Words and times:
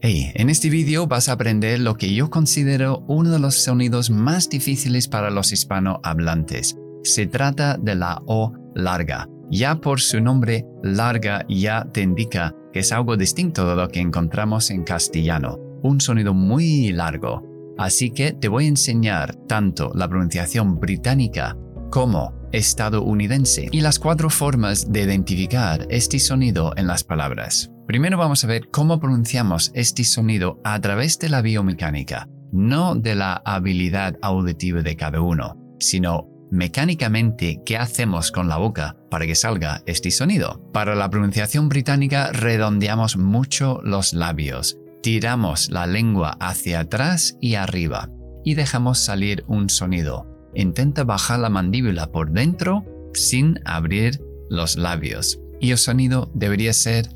Hey, 0.00 0.30
en 0.34 0.48
este 0.48 0.70
vídeo 0.70 1.08
vas 1.08 1.28
a 1.28 1.32
aprender 1.32 1.80
lo 1.80 1.96
que 1.96 2.14
yo 2.14 2.30
considero 2.30 3.04
uno 3.08 3.32
de 3.32 3.40
los 3.40 3.56
sonidos 3.56 4.10
más 4.10 4.48
difíciles 4.48 5.08
para 5.08 5.28
los 5.28 5.50
hispanohablantes. 5.52 6.76
Se 7.02 7.26
trata 7.26 7.76
de 7.76 7.96
la 7.96 8.22
O 8.26 8.52
larga. 8.76 9.28
Ya 9.50 9.80
por 9.80 10.00
su 10.00 10.20
nombre 10.20 10.64
larga 10.84 11.44
ya 11.48 11.84
te 11.92 12.02
indica 12.02 12.54
que 12.72 12.78
es 12.78 12.92
algo 12.92 13.16
distinto 13.16 13.68
de 13.68 13.74
lo 13.74 13.88
que 13.88 13.98
encontramos 13.98 14.70
en 14.70 14.84
castellano, 14.84 15.58
un 15.82 16.00
sonido 16.00 16.32
muy 16.32 16.92
largo. 16.92 17.42
Así 17.76 18.10
que 18.10 18.32
te 18.32 18.46
voy 18.46 18.66
a 18.66 18.68
enseñar 18.68 19.34
tanto 19.48 19.90
la 19.96 20.08
pronunciación 20.08 20.78
británica 20.78 21.56
como 21.90 22.34
estadounidense 22.52 23.68
y 23.72 23.80
las 23.80 23.98
cuatro 23.98 24.30
formas 24.30 24.92
de 24.92 25.02
identificar 25.02 25.88
este 25.90 26.20
sonido 26.20 26.72
en 26.76 26.86
las 26.86 27.02
palabras. 27.02 27.72
Primero 27.88 28.18
vamos 28.18 28.44
a 28.44 28.46
ver 28.46 28.68
cómo 28.68 29.00
pronunciamos 29.00 29.72
este 29.74 30.04
sonido 30.04 30.60
a 30.62 30.78
través 30.78 31.18
de 31.18 31.30
la 31.30 31.40
biomecánica, 31.40 32.28
no 32.52 32.94
de 32.94 33.14
la 33.14 33.42
habilidad 33.46 34.18
auditiva 34.20 34.82
de 34.82 34.94
cada 34.94 35.22
uno, 35.22 35.56
sino 35.80 36.28
mecánicamente 36.50 37.62
qué 37.64 37.78
hacemos 37.78 38.30
con 38.30 38.46
la 38.46 38.58
boca 38.58 38.98
para 39.10 39.24
que 39.26 39.34
salga 39.34 39.82
este 39.86 40.10
sonido. 40.10 40.62
Para 40.70 40.94
la 40.94 41.08
pronunciación 41.08 41.70
británica 41.70 42.30
redondeamos 42.30 43.16
mucho 43.16 43.80
los 43.82 44.12
labios, 44.12 44.76
tiramos 45.02 45.70
la 45.70 45.86
lengua 45.86 46.36
hacia 46.40 46.80
atrás 46.80 47.38
y 47.40 47.54
arriba 47.54 48.10
y 48.44 48.54
dejamos 48.54 48.98
salir 48.98 49.44
un 49.48 49.70
sonido 49.70 50.28
intenta 50.54 51.04
bajar 51.04 51.40
la 51.40 51.50
mandíbula 51.50 52.10
por 52.10 52.30
dentro 52.32 52.84
sin 53.14 53.60
abrir 53.64 54.20
los 54.50 54.76
labios. 54.76 55.40
Y 55.60 55.72
el 55.72 55.78
sonido 55.78 56.30
debería 56.34 56.72
ser 56.72 57.08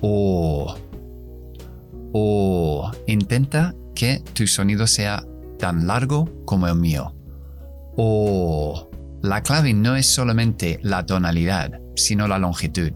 O. 0.00 0.74
O. 2.12 2.90
Intenta 3.06 3.74
que 3.94 4.22
tu 4.32 4.46
sonido 4.46 4.86
sea 4.86 5.24
tan 5.58 5.86
largo 5.86 6.28
como 6.44 6.68
el 6.68 6.76
mío. 6.76 7.14
O. 7.96 8.88
La 9.22 9.42
clave 9.42 9.74
no 9.74 9.96
es 9.96 10.06
solamente 10.06 10.78
la 10.82 11.04
tonalidad, 11.04 11.80
sino 11.96 12.28
la 12.28 12.38
longitud. 12.38 12.92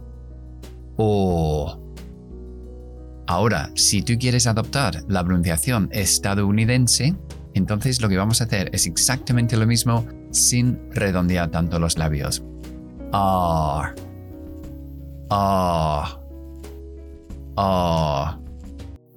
O. 0.96 1.78
Ahora, 3.26 3.70
si 3.74 4.02
tú 4.02 4.14
quieres 4.18 4.46
adoptar 4.46 5.02
la 5.08 5.24
pronunciación 5.24 5.88
estadounidense, 5.92 7.16
entonces 7.54 8.00
lo 8.00 8.08
que 8.08 8.16
vamos 8.16 8.40
a 8.40 8.44
hacer 8.44 8.70
es 8.72 8.86
exactamente 8.86 9.56
lo 9.56 9.66
mismo 9.66 10.06
sin 10.30 10.78
redondear 10.92 11.50
tanto 11.50 11.78
los 11.78 11.98
labios. 11.98 12.42
Ah. 13.12 13.94
Ah. 15.30 16.21
Ah. 17.64 18.40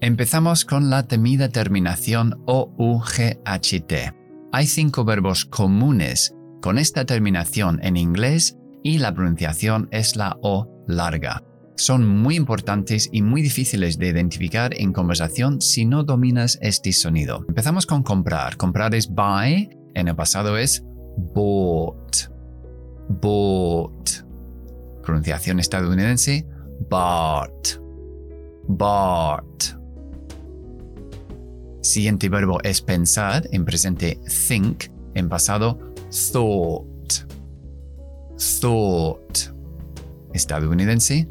Empezamos 0.01 0.65
con 0.65 0.91
la 0.91 1.07
temida 1.07 1.49
terminación 1.49 2.43
O-U-G-H-T. 2.45 4.13
Hay 4.51 4.67
cinco 4.67 5.03
verbos 5.03 5.45
comunes 5.45 6.35
con 6.61 6.77
esta 6.77 7.05
terminación 7.05 7.79
en 7.81 7.97
inglés 7.97 8.55
y 8.83 8.99
la 8.99 9.15
pronunciación 9.15 9.87
es 9.91 10.15
la 10.15 10.37
O 10.43 10.69
larga 10.87 11.43
son 11.77 12.07
muy 12.07 12.35
importantes 12.35 13.09
y 13.11 13.21
muy 13.21 13.41
difíciles 13.41 13.97
de 13.97 14.07
identificar 14.07 14.73
en 14.79 14.93
conversación 14.93 15.59
si 15.61 15.85
no 15.85 16.03
dominas 16.03 16.57
este 16.61 16.93
sonido. 16.93 17.43
Empezamos 17.49 17.85
con 17.85 18.03
comprar. 18.03 18.55
Comprar 18.57 18.95
es 18.95 19.09
buy, 19.09 19.69
en 19.93 20.07
el 20.07 20.15
pasado 20.15 20.57
es 20.57 20.85
bought. 21.33 22.29
Bought. 23.09 24.09
Pronunciación 25.03 25.59
estadounidense, 25.59 26.47
bought. 26.89 27.84
Bought. 28.67 29.75
Siguiente 31.81 32.29
verbo 32.29 32.59
es 32.63 32.81
pensar, 32.81 33.47
en 33.51 33.63
presente 33.63 34.19
think, 34.47 34.85
en 35.13 35.29
pasado 35.29 35.79
thought. 36.31 37.25
Thought. 38.61 39.55
Estadounidense, 40.33 41.27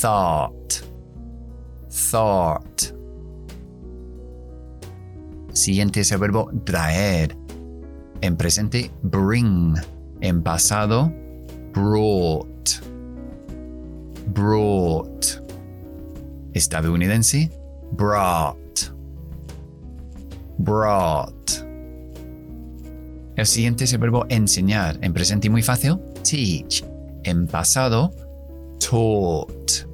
thought, 0.00 0.84
thought. 2.10 2.94
Siguiente 5.52 6.00
es 6.00 6.12
el 6.12 6.18
verbo 6.18 6.50
traer. 6.64 7.36
En 8.20 8.36
presente, 8.36 8.90
bring. 9.02 9.74
En 10.20 10.42
pasado, 10.42 11.12
brought, 11.72 12.80
brought. 14.32 15.43
Estadounidense, 16.54 17.50
brought, 17.92 18.90
brought. 20.58 21.50
El 23.36 23.46
siguiente 23.46 23.84
es 23.84 23.92
el 23.92 23.98
verbo 23.98 24.24
enseñar. 24.28 24.96
En 25.02 25.12
presente 25.12 25.50
muy 25.50 25.62
fácil, 25.62 25.98
teach. 26.22 26.84
En 27.24 27.46
pasado, 27.46 28.12
taught, 28.78 29.86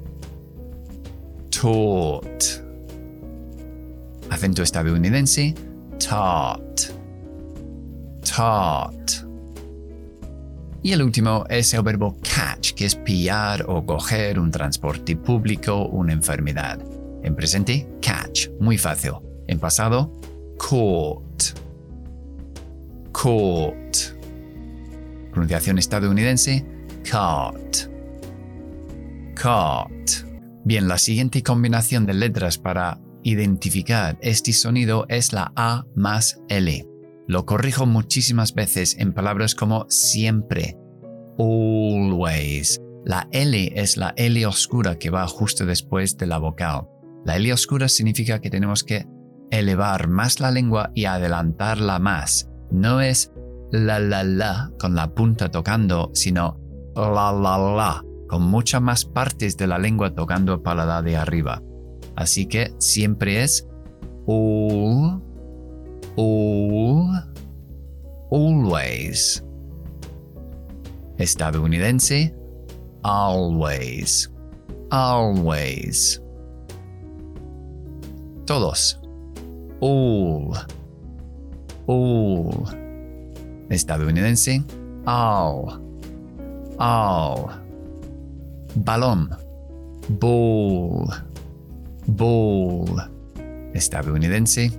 taught. 1.49 2.43
Acento 4.29 4.61
estadounidense, 4.61 5.55
taught, 5.97 6.91
taught. 8.21 9.11
Y 10.83 10.93
el 10.93 11.01
último 11.01 11.45
es 11.49 11.73
el 11.73 11.83
verbo 11.83 12.17
catch, 12.21 12.50
que 12.73 12.85
es 12.85 12.95
pillar 12.95 13.65
o 13.67 13.85
coger 13.85 14.39
un 14.39 14.51
transporte 14.51 15.15
público, 15.15 15.87
una 15.87 16.13
enfermedad. 16.13 16.79
En 17.23 17.35
presente, 17.35 17.87
catch, 18.01 18.49
muy 18.59 18.77
fácil. 18.77 19.13
En 19.47 19.59
pasado, 19.59 20.11
caught, 20.57 21.43
caught. 23.13 23.97
Pronunciación 25.31 25.77
estadounidense, 25.77 26.65
caught. 27.09 27.91
Bien, 30.63 30.87
la 30.87 30.99
siguiente 30.99 31.41
combinación 31.41 32.05
de 32.05 32.13
letras 32.13 32.59
para 32.59 32.99
identificar 33.23 34.17
este 34.21 34.53
sonido 34.53 35.05
es 35.09 35.33
la 35.33 35.51
A 35.55 35.85
más 35.95 36.39
L. 36.47 36.85
Lo 37.27 37.45
corrijo 37.45 37.85
muchísimas 37.85 38.53
veces 38.53 38.95
en 38.99 39.13
palabras 39.13 39.55
como 39.55 39.85
siempre, 39.89 40.77
always. 41.37 42.79
La 43.05 43.27
L 43.31 43.71
es 43.75 43.97
la 43.97 44.13
L 44.15 44.45
oscura 44.45 44.97
que 44.97 45.09
va 45.09 45.27
justo 45.27 45.65
después 45.65 46.17
de 46.17 46.27
la 46.27 46.37
vocal. 46.37 46.87
La 47.25 47.35
L 47.35 47.51
oscura 47.53 47.87
significa 47.87 48.39
que 48.39 48.49
tenemos 48.49 48.83
que 48.83 49.07
elevar 49.49 50.07
más 50.07 50.39
la 50.39 50.51
lengua 50.51 50.91
y 50.95 51.05
adelantarla 51.05 51.99
más. 51.99 52.49
No 52.71 53.01
es 53.01 53.31
la 53.71 53.99
la 53.99 54.23
la 54.23 54.71
con 54.79 54.95
la 54.95 55.13
punta 55.13 55.49
tocando, 55.49 56.11
sino 56.13 56.59
la 56.95 57.31
la 57.31 57.57
la 57.57 58.05
con 58.27 58.43
muchas 58.43 58.81
más 58.81 59.03
partes 59.03 59.57
de 59.57 59.67
la 59.67 59.77
lengua 59.77 60.15
tocando 60.15 60.53
el 60.53 60.61
paladar 60.61 61.03
de 61.03 61.17
arriba. 61.17 61.61
Así 62.15 62.45
que 62.45 62.73
siempre 62.79 63.43
es 63.43 63.67
all, 64.25 65.21
always. 68.31 69.43
Estadounidense, 71.21 72.33
always, 73.03 74.29
always. 74.91 76.19
Todos. 78.45 78.97
All, 79.79 80.57
all. 81.87 82.67
Estadounidense, 83.69 84.63
all, 85.05 85.79
all 86.77 87.61
balón, 88.75 89.29
ball, 90.09 91.07
ball. 92.07 92.87
Estadounidense, 93.73 94.71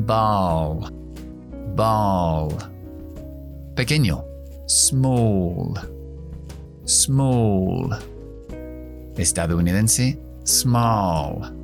ball, 0.00 0.90
ball. 1.74 2.48
Pequeño, 3.74 4.24
small, 4.68 5.72
small. 6.84 7.98
Estadounidense, 9.16 10.20
small, 10.44 11.56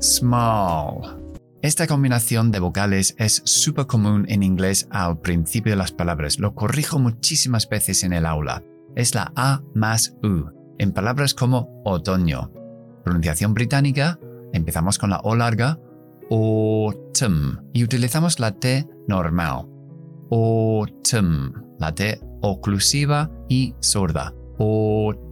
small. 0.00 1.18
Esta 1.62 1.86
combinación 1.86 2.50
de 2.52 2.60
vocales 2.60 3.14
es 3.18 3.42
súper 3.44 3.86
común 3.86 4.24
en 4.28 4.42
inglés 4.42 4.86
al 4.90 5.18
principio 5.20 5.72
de 5.72 5.76
las 5.76 5.92
palabras. 5.92 6.38
Lo 6.38 6.54
corrijo 6.54 6.98
muchísimas 6.98 7.68
veces 7.68 8.04
en 8.04 8.12
el 8.12 8.24
aula. 8.24 8.62
Es 8.94 9.14
la 9.14 9.32
A 9.36 9.62
más 9.74 10.16
U 10.22 10.50
en 10.78 10.92
palabras 10.92 11.34
como 11.34 11.82
otoño. 11.84 12.50
Pronunciación 13.04 13.54
británica, 13.54 14.18
empezamos 14.52 14.98
con 14.98 15.10
la 15.10 15.20
O 15.20 15.34
larga, 15.34 15.78
autumn, 16.30 17.68
y 17.72 17.84
utilizamos 17.84 18.40
la 18.40 18.52
T 18.52 18.86
normal. 19.08 19.66
Autumn, 20.30 21.69
la 21.80 21.92
T 21.94 22.20
oclusiva 22.42 23.30
y 23.48 23.74
sorda. 23.80 24.32
Autumn. 24.58 25.30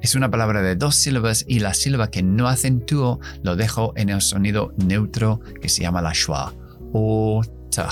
Es 0.00 0.16
una 0.16 0.30
palabra 0.30 0.62
de 0.62 0.74
dos 0.74 0.96
sílabas 0.96 1.44
y 1.46 1.60
la 1.60 1.74
sílaba 1.74 2.10
que 2.10 2.24
no 2.24 2.48
acentúo 2.48 3.20
lo 3.44 3.54
dejo 3.54 3.92
en 3.94 4.08
el 4.08 4.20
sonido 4.20 4.74
neutro 4.84 5.38
que 5.60 5.68
se 5.68 5.82
llama 5.82 6.02
la 6.02 6.12
schwa. 6.12 6.52
Ota. 6.92 7.88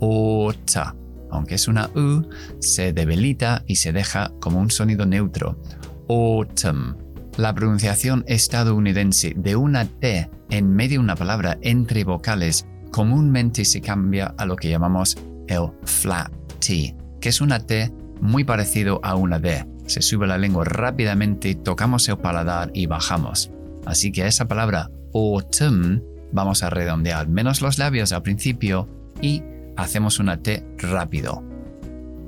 Ota. 0.00 0.96
Aunque 1.30 1.54
es 1.54 1.68
una 1.68 1.88
U, 1.94 2.26
se 2.58 2.92
debilita 2.92 3.62
y 3.66 3.76
se 3.76 3.92
deja 3.92 4.32
como 4.40 4.58
un 4.58 4.70
sonido 4.70 5.06
neutro. 5.06 5.62
Autumn. 6.08 6.96
La 7.36 7.54
pronunciación 7.54 8.24
estadounidense 8.26 9.34
de 9.36 9.54
una 9.54 9.84
T 9.84 10.28
en 10.50 10.74
medio 10.74 10.98
de 10.98 11.04
una 11.04 11.14
palabra 11.14 11.58
entre 11.60 12.02
vocales 12.02 12.66
comúnmente 12.90 13.64
se 13.64 13.80
cambia 13.80 14.34
a 14.36 14.46
lo 14.46 14.56
que 14.56 14.70
llamamos 14.70 15.16
el 15.48 15.70
flat 15.84 16.30
T, 16.60 16.94
que 17.20 17.28
es 17.28 17.40
una 17.40 17.60
T 17.60 17.92
muy 18.20 18.44
parecido 18.44 19.00
a 19.02 19.14
una 19.16 19.38
D. 19.38 19.66
Se 19.86 20.02
sube 20.02 20.26
la 20.26 20.38
lengua 20.38 20.64
rápidamente, 20.64 21.54
tocamos 21.54 22.08
el 22.08 22.18
paladar 22.18 22.70
y 22.74 22.86
bajamos. 22.86 23.50
Así 23.86 24.12
que 24.12 24.26
esa 24.26 24.46
palabra 24.46 24.90
autumn 25.14 26.02
vamos 26.32 26.62
a 26.62 26.70
redondear 26.70 27.28
menos 27.28 27.62
los 27.62 27.78
labios 27.78 28.12
al 28.12 28.22
principio 28.22 28.88
y 29.20 29.42
hacemos 29.76 30.18
una 30.18 30.42
T 30.42 30.64
rápido. 30.78 31.42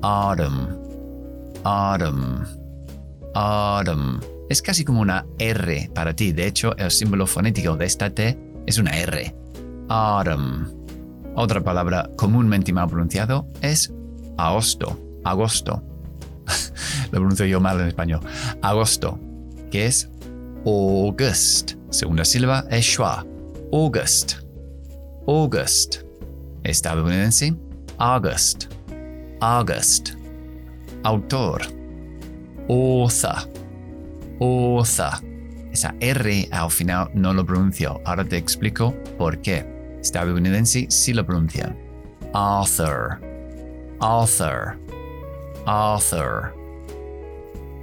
Autumn, 0.03 0.69
autumn, 1.65 2.45
autumn. 3.35 4.21
Es 4.49 4.63
casi 4.63 4.85
como 4.85 5.01
una 5.01 5.27
R 5.39 5.91
para 5.95 6.15
ti. 6.15 6.33
De 6.33 6.47
hecho, 6.47 6.77
el 6.77 6.91
símbolo 6.91 7.27
fonético 7.27 7.77
de 7.77 7.85
esta 7.85 8.11
T 8.11 8.37
es 8.67 8.79
una 8.79 8.99
R. 8.99 9.35
Autumn. 9.89 10.80
Otra 11.35 11.63
palabra 11.63 12.11
comúnmente 12.17 12.73
mal 12.73 12.89
pronunciado 12.89 13.47
es 13.63 13.93
agosto. 14.37 14.99
Agosto. 15.25 15.83
Lo 17.13 17.19
pronuncio 17.19 17.47
yo 17.47 17.61
mal 17.61 17.81
en 17.81 17.89
español. 17.89 18.21
Agosto, 18.63 19.19
que 19.71 19.87
es 19.87 20.11
August. 20.65 21.75
Segunda 21.91 22.25
sílaba 22.25 22.65
es 22.71 22.85
schwa. 22.85 23.25
August. 23.73 24.41
August. 25.27 26.03
Estadounidense. 26.65 27.55
August. 27.99 28.67
August. 29.41 30.11
Autor. 31.05 31.63
Author. 32.69 33.37
Author. 34.41 35.31
Esa 35.73 35.95
R 36.01 36.49
al 36.51 36.71
final 36.71 37.11
no 37.15 37.33
lo 37.33 37.47
pronuncio. 37.47 38.01
Ahora 38.05 38.25
te 38.25 38.37
explico 38.37 38.93
por 39.17 39.41
qué 39.41 39.80
estadounidense 40.01 40.87
sí 40.89 41.13
lo 41.13 41.25
pronuncian. 41.25 41.77
Author, 42.33 43.21
author, 44.01 44.79
author. 45.67 46.55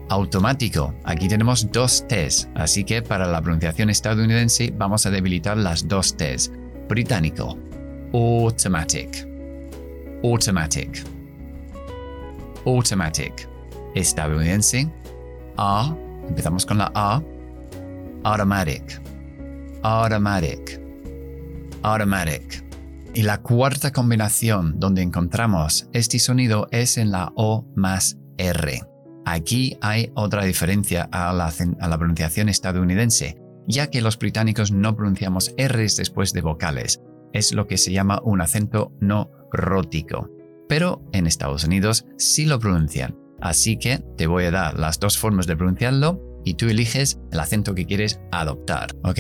Automático. 0.10 0.94
Aquí 1.04 1.28
tenemos 1.28 1.70
dos 1.72 2.06
T's, 2.08 2.48
así 2.56 2.84
que 2.84 3.02
para 3.02 3.28
la 3.28 3.42
pronunciación 3.42 3.90
estadounidense 3.90 4.74
vamos 4.78 5.06
a 5.06 5.12
debilitar 5.12 5.58
las 5.58 5.88
dos 5.88 6.16
T's. 6.16 6.52
Británico. 6.88 7.58
Automatic. 8.14 9.28
Automatic. 10.24 11.04
Automatic. 12.66 13.50
Estadounidense. 13.96 14.90
A. 15.58 15.94
Empezamos 16.30 16.66
con 16.66 16.78
la 16.78 16.92
A. 16.96 17.22
Automatic. 18.24 19.02
Automatic 19.84 20.87
automatic. 21.84 22.66
Y 23.14 23.24
la 23.24 23.42
cuarta 23.42 23.92
combinación 23.92 24.80
donde 24.80 25.02
encontramos 25.02 25.90
este 25.94 26.20
sonido 26.20 26.68
es 26.72 26.98
en 26.98 27.12
la 27.12 27.32
O 27.36 27.66
más 27.76 28.18
R. 28.38 28.82
Aquí 29.26 29.78
hay 29.82 30.12
otra 30.16 30.44
diferencia 30.46 31.10
a 31.12 31.34
la, 31.34 31.52
a 31.80 31.88
la 31.88 31.98
pronunciación 31.98 32.48
estadounidense, 32.48 33.38
ya 33.68 33.90
que 33.90 34.02
los 34.02 34.18
británicos 34.18 34.72
no 34.72 34.96
pronunciamos 34.96 35.54
Rs 35.58 35.98
después 35.98 36.32
de 36.32 36.42
vocales. 36.42 37.02
Es 37.34 37.54
lo 37.54 37.68
que 37.68 37.78
se 37.78 37.92
llama 37.92 38.22
un 38.24 38.42
acento 38.42 38.94
no 39.02 39.32
rótico. 39.52 40.30
Pero 40.70 41.02
en 41.12 41.28
Estados 41.28 41.64
Unidos 41.64 42.06
sí 42.18 42.46
lo 42.46 42.60
pronuncian. 42.60 43.18
Así 43.42 43.78
que 43.78 44.00
te 44.18 44.28
voy 44.28 44.46
a 44.46 44.52
dar 44.52 44.80
las 44.80 45.00
dos 45.00 45.18
formas 45.18 45.48
de 45.48 45.58
pronunciarlo 45.58 46.42
y 46.44 46.54
tú 46.54 46.70
eliges 46.70 47.20
el 47.32 47.40
acento 47.40 47.76
que 47.76 47.86
quieres 47.86 48.22
adoptar. 48.32 48.96
Ok, 49.04 49.20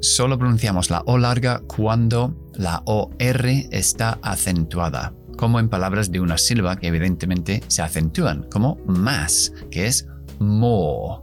Solo 0.00 0.38
pronunciamos 0.38 0.88
la 0.88 1.02
O 1.06 1.18
larga 1.18 1.60
cuando 1.66 2.34
la 2.54 2.82
OR 2.86 3.46
está 3.70 4.18
acentuada, 4.22 5.12
como 5.36 5.60
en 5.60 5.68
palabras 5.68 6.10
de 6.10 6.20
una 6.20 6.38
sílaba 6.38 6.76
que 6.76 6.88
evidentemente 6.88 7.62
se 7.68 7.82
acentúan, 7.82 8.46
como 8.50 8.76
más, 8.86 9.52
que 9.70 9.86
es 9.86 10.08
more. 10.38 11.22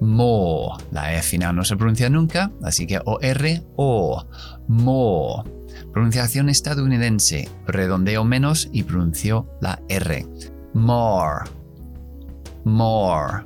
More. 0.00 0.82
La 0.92 1.14
E 1.14 1.22
final 1.22 1.56
no 1.56 1.64
se 1.64 1.76
pronuncia 1.76 2.08
nunca, 2.08 2.50
así 2.62 2.86
que 2.86 3.00
OR, 3.04 3.62
O. 3.76 4.24
More. 4.66 5.50
Pronunciación 5.92 6.48
estadounidense. 6.48 7.48
Redondeo 7.66 8.24
menos 8.24 8.68
y 8.72 8.82
pronuncio 8.84 9.46
la 9.60 9.80
R. 9.88 10.26
More. 10.72 11.44
More. 12.64 13.42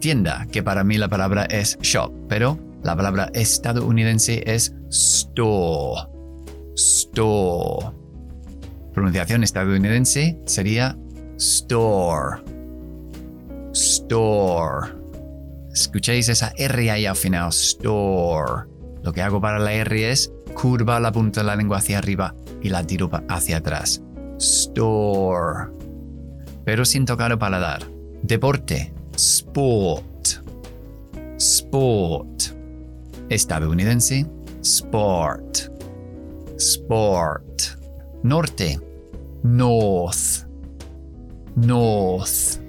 Tienda, 0.00 0.46
que 0.50 0.62
para 0.62 0.84
mí 0.84 0.96
la 0.98 1.08
palabra 1.08 1.44
es 1.44 1.78
shop, 1.80 2.12
pero 2.28 2.71
la 2.82 2.96
palabra 2.96 3.30
estadounidense 3.32 4.42
es 4.44 4.74
store. 4.90 6.02
Store. 6.74 7.94
Pronunciación 8.92 9.44
estadounidense 9.44 10.40
sería 10.46 10.98
store. 11.36 12.42
Store. 13.72 14.94
Escucháis 15.72 16.28
esa 16.28 16.52
R 16.56 16.90
ahí 16.90 17.06
al 17.06 17.16
final, 17.16 17.50
store. 17.50 18.64
Lo 19.02 19.12
que 19.12 19.22
hago 19.22 19.40
para 19.40 19.60
la 19.60 19.72
R 19.74 20.10
es 20.10 20.32
curva 20.54 20.98
la 20.98 21.12
punta 21.12 21.40
de 21.40 21.46
la 21.46 21.56
lengua 21.56 21.78
hacia 21.78 21.98
arriba 21.98 22.34
y 22.62 22.68
la 22.68 22.84
tiro 22.84 23.10
hacia 23.28 23.58
atrás. 23.58 24.02
Store. 24.38 25.68
Pero 26.64 26.84
sin 26.84 27.04
tocar 27.04 27.30
el 27.30 27.38
paladar. 27.38 27.84
Deporte. 28.22 28.92
Sport. 29.14 30.42
Sport 31.38 32.51
estadounidense, 33.28 34.26
sport, 34.62 35.70
sport. 36.58 37.62
Norte, 38.22 38.78
north, 39.42 40.46
north. 41.56 42.60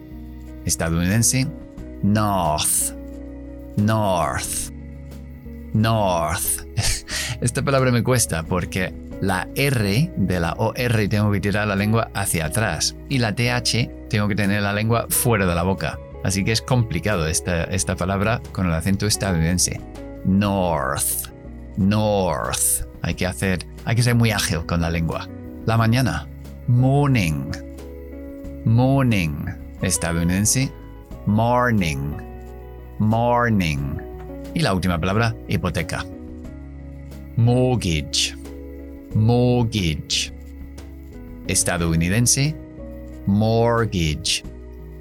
Estadounidense, 0.65 1.47
north, 2.01 2.93
north, 3.77 4.71
north. 5.73 6.65
Esta 7.41 7.61
palabra 7.61 7.91
me 7.91 8.03
cuesta 8.03 8.43
porque 8.43 8.93
la 9.21 9.47
R 9.55 10.11
de 10.15 10.39
la 10.39 10.53
OR 10.53 11.07
tengo 11.09 11.31
que 11.31 11.39
tirar 11.39 11.67
la 11.67 11.75
lengua 11.75 12.09
hacia 12.13 12.45
atrás 12.45 12.95
y 13.09 13.19
la 13.19 13.35
TH 13.35 14.09
tengo 14.09 14.27
que 14.27 14.35
tener 14.35 14.63
la 14.63 14.73
lengua 14.73 15.05
fuera 15.09 15.45
de 15.45 15.53
la 15.53 15.63
boca. 15.63 15.99
Así 16.23 16.43
que 16.43 16.53
es 16.53 16.61
complicado 16.61 17.27
esta, 17.27 17.65
esta 17.65 17.95
palabra 17.95 18.41
con 18.53 18.65
el 18.65 18.73
acento 18.73 19.05
estadounidense 19.05 19.79
north, 20.25 21.29
north. 21.77 22.85
Hay 23.01 23.15
que 23.15 23.25
hacer, 23.25 23.65
hay 23.85 23.95
que 23.95 24.03
ser 24.03 24.15
muy 24.15 24.31
ágil 24.31 24.65
con 24.65 24.81
la 24.81 24.89
lengua. 24.89 25.27
La 25.65 25.77
mañana, 25.77 26.27
morning, 26.67 27.51
morning. 28.65 29.45
Estadounidense, 29.81 30.71
morning, 31.25 32.17
morning. 32.99 33.97
Y 34.53 34.61
la 34.61 34.73
última 34.73 34.97
palabra, 34.99 35.35
hipoteca. 35.47 36.05
Mortgage, 37.35 38.35
mortgage. 39.13 40.31
Estadounidense, 41.47 42.55
mortgage, 43.25 44.43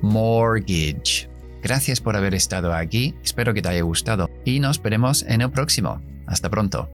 mortgage. 0.01 1.29
Gracias 1.63 2.01
por 2.01 2.17
haber 2.17 2.35
estado 2.35 2.75
aquí, 2.75 3.15
espero 3.23 3.55
que 3.55 3.63
te 3.63 3.69
haya 3.69 3.83
gustado 3.83 4.31
y 4.45 4.61
nos 4.61 4.83
veremos 4.83 5.23
en 5.23 5.43
el 5.43 5.51
próximo. 5.51 6.01
Hasta 6.27 6.51
pronto. 6.51 6.89